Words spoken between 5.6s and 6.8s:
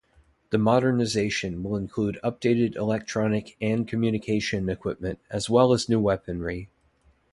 as new weaponry.